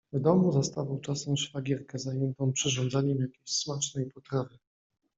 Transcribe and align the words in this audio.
W 0.13 0.19
domu 0.19 0.51
zastawał 0.51 0.99
czasem 0.99 1.37
szwagierkę 1.37 1.99
zajętą 1.99 2.51
przyrządzaniem 2.51 3.17
jakiejś 3.19 3.51
smacznej 3.55 4.05
potrawy. 4.11 4.57